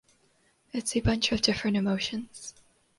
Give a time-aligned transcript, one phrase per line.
[0.73, 2.55] It's a bunch of different emotions.